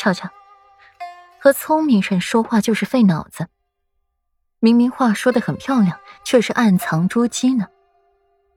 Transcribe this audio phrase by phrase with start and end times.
[0.00, 0.30] 瞧瞧，
[1.38, 3.48] 和聪明人说话就是费脑子。
[4.58, 7.66] 明明话说的很漂亮，却是暗藏蛛机呢。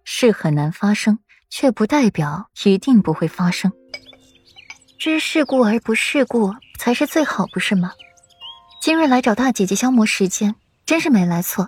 [0.05, 1.19] 事很难发生，
[1.49, 3.73] 却不代表一定不会发生。
[4.97, 7.91] 知世故而不世故才是最好，不是吗？
[8.81, 10.55] 今日来找大姐姐消磨时间，
[10.85, 11.67] 真是没来错，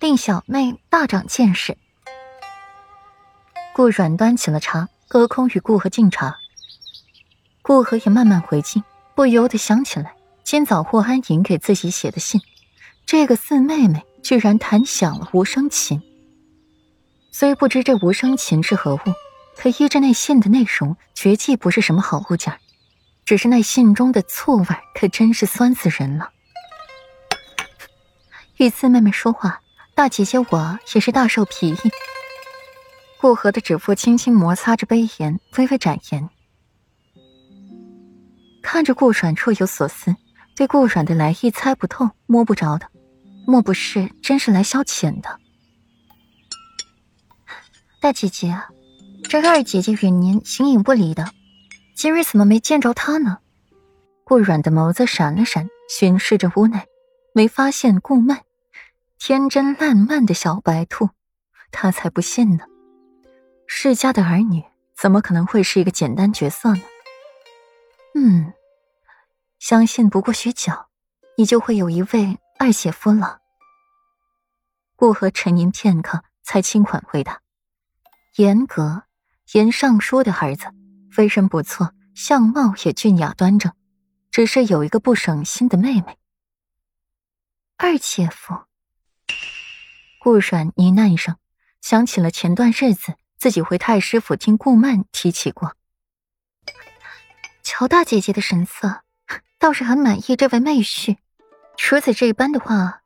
[0.00, 1.78] 令小妹大长见识。
[3.76, 6.36] 顾软端起了茶，隔空与顾和敬茶。
[7.62, 8.82] 顾和也慢慢回敬，
[9.14, 12.40] 不由得想起来今早霍安莹给自己写的信，
[13.06, 16.02] 这个四妹妹居然弹响了无声琴。
[17.30, 19.00] 虽不知这无声琴是何物，
[19.56, 22.58] 可依着那信的内容，绝技不是什么好物件
[23.24, 26.30] 只是那信中的醋味可真是酸死人了。
[28.58, 29.60] 与四妹妹说话，
[29.94, 31.90] 大姐姐我也是大受裨益。
[33.18, 36.28] 顾河的指腹轻轻摩擦着杯沿，微微展颜。
[38.74, 40.16] 看着顾阮若有所思，
[40.56, 42.90] 对顾阮的来意猜不透、摸不着的，
[43.46, 45.38] 莫不是真是来消遣的？
[48.00, 48.58] 大姐姐，
[49.28, 51.30] 这二姐姐与您形影不离的，
[51.94, 53.38] 今日怎么没见着她呢？
[54.24, 56.80] 顾阮的眸子闪了闪，巡视着屋内，
[57.32, 58.40] 没发现顾曼，
[59.20, 61.10] 天真烂漫的小白兔，
[61.70, 62.64] 他才不信呢。
[63.68, 64.64] 世家的儿女
[64.96, 66.82] 怎么可能会是一个简单角色呢？
[68.16, 68.52] 嗯，
[69.64, 70.74] 相信不过许久，
[71.38, 73.40] 你就会有一位二姐夫了。
[74.94, 77.40] 顾河沉吟片刻，才轻缓回答
[78.36, 79.04] ：“严格，
[79.54, 80.66] 严尚书的儿子，
[81.16, 83.72] 为人不错，相貌也俊雅端正，
[84.30, 86.18] 只是有一个不省心的妹妹。”
[87.78, 88.64] 二姐夫，
[90.20, 91.38] 顾阮呢喃一声，
[91.80, 95.74] 想起了前段日子自己回太师府听顾曼提起过。
[97.62, 99.00] 乔大姐姐的神色，
[99.64, 101.16] 倒是很满意这位妹婿。
[101.90, 103.00] 如此这般的话，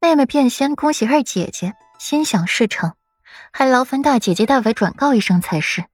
[0.00, 2.94] 妹妹便先恭喜二姐姐心想事成，
[3.50, 5.86] 还劳烦大姐姐代为转告一声才是。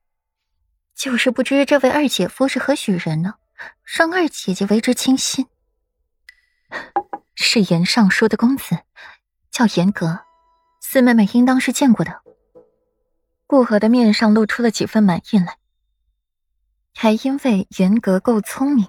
[0.95, 3.37] 就是不知这位二姐夫是何许人呢？
[3.85, 5.47] 让二姐姐为之倾心。
[7.35, 8.81] 是严尚书的公子，
[9.51, 10.27] 叫严格，
[10.83, 12.21] 四妹妹应当是见过的。
[13.47, 15.57] 顾河的面上露出了几分满意来。
[16.95, 18.87] 还因为严格够聪明，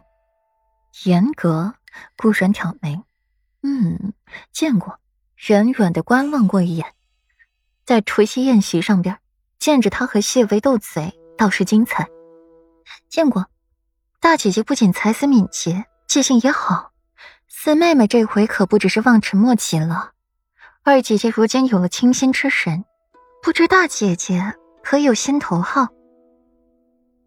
[1.06, 1.76] 严格
[2.16, 3.02] 顾然挑眉，
[3.62, 4.14] 嗯，
[4.52, 5.00] 见过，
[5.48, 6.94] 远远的观望过一眼，
[7.86, 9.20] 在除夕宴席上边
[9.60, 12.08] 见着他和谢维斗嘴，倒是精彩。
[13.10, 13.46] 见过，
[14.20, 16.92] 大姐姐不仅才思敏捷，记性也好，
[17.48, 20.14] 四妹妹这回可不只是望尘莫及了。
[20.84, 22.86] 二姐姐如今有了倾心之神，
[23.44, 25.88] 不知大姐姐可有心头好？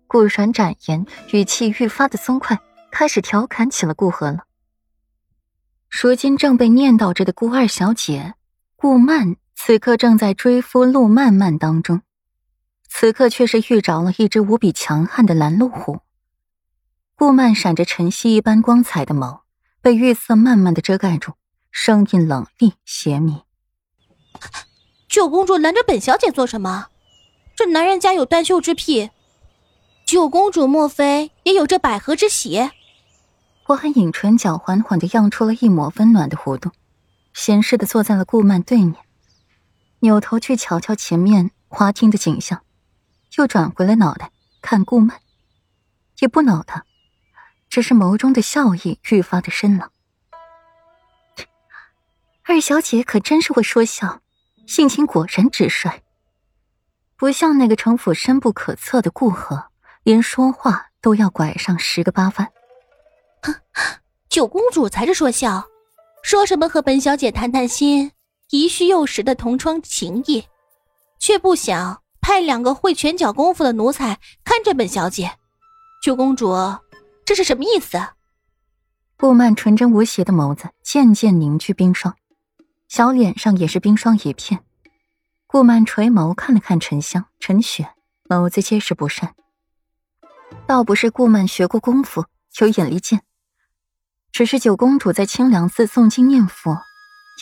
[0.06, 2.59] 顾然展颜，语气愈发的松快，
[2.90, 4.44] 开始调侃起了顾河了。
[5.88, 8.34] 如今正被念叨着的顾二小姐
[8.76, 12.02] 顾曼，此刻正在追夫陆曼曼当中，
[12.88, 16.00] 此刻却是遇着了一只无比强悍的拦路虎。
[17.16, 19.40] 顾曼闪着晨曦一般光彩的眸，
[19.82, 21.32] 被月色慢慢的遮盖住，
[21.70, 23.42] 声音冷厉邪迷
[25.08, 26.86] ：“九公主拦着本小姐做什么？
[27.54, 29.10] 这男人家有断袖之癖。”
[30.06, 32.70] 九公主莫非也有这百合之喜？
[33.70, 36.72] 薄寒影唇角缓缓的漾出了一抹温暖的弧度，
[37.32, 38.97] 闲适的坐在了顾曼对面，
[40.00, 42.64] 扭头去瞧瞧前面花厅的景象，
[43.36, 45.20] 又转回了脑袋看顾曼，
[46.19, 46.84] 也不恼他，
[47.69, 49.91] 只是眸中的笑意愈发的深了。
[52.42, 54.20] 二小姐可真是会说笑，
[54.66, 56.03] 性情果然直率，
[57.16, 59.66] 不像那个城府深不可测的顾河。
[60.03, 62.50] 连说话都要拐上十个八弯，
[64.28, 65.66] 九公主才是说笑，
[66.22, 68.12] 说什么和本小姐谈谈心，
[68.50, 70.44] 宜虚幼时的同窗情谊，
[71.18, 75.32] 却不想派两个会拳脚功夫的奴才看着本小姐。
[76.02, 76.54] 九公主，
[77.24, 77.98] 这是什么意思？
[79.16, 82.16] 顾曼纯真无邪的眸子渐渐凝聚冰霜，
[82.88, 84.65] 小脸上也是冰霜一片。
[85.47, 87.91] 顾曼垂眸看了看沉香、陈雪，
[88.28, 89.34] 眸子皆是不善。
[90.66, 92.24] 倒不是顾曼学过功夫，
[92.60, 93.22] 有眼力见，
[94.32, 96.78] 只是九公主在清凉寺诵经念佛，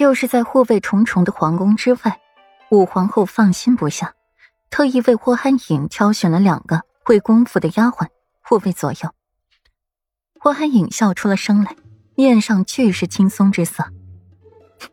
[0.00, 2.20] 又是在护卫重重的皇宫之外，
[2.70, 4.14] 五皇后放心不下，
[4.70, 8.06] 特意为霍寒影挑选了两个会功夫的丫鬟
[8.42, 9.14] 护卫左右。
[10.40, 11.76] 霍寒影笑出了声来，
[12.14, 13.84] 面上俱是轻松之色。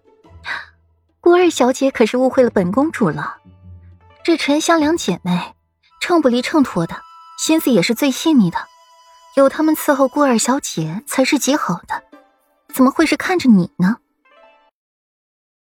[1.21, 3.37] 顾二小姐可是误会了本公主了，
[4.23, 5.55] 这沉香两姐妹，
[6.01, 6.95] 秤不离秤砣的。
[7.37, 8.57] 心思也是最细腻的，
[9.35, 12.03] 有他们伺候顾二小姐才是极好的，
[12.73, 13.97] 怎么会是看着你呢？